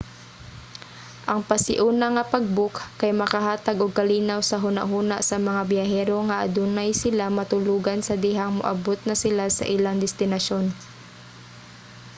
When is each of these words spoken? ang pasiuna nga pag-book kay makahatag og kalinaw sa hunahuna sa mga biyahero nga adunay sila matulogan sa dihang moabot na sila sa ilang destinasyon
ang 1.31 1.41
pasiuna 1.49 2.07
nga 2.15 2.23
pag-book 2.33 2.75
kay 2.99 3.11
makahatag 3.21 3.77
og 3.85 3.97
kalinaw 3.99 4.39
sa 4.49 4.61
hunahuna 4.63 5.17
sa 5.29 5.37
mga 5.47 5.61
biyahero 5.71 6.17
nga 6.27 6.41
adunay 6.45 6.89
sila 7.03 7.25
matulogan 7.37 7.99
sa 8.03 8.15
dihang 8.23 8.53
moabot 8.57 8.99
na 9.03 9.15
sila 9.23 9.45
sa 9.57 9.63
ilang 9.75 9.97
destinasyon 10.05 10.65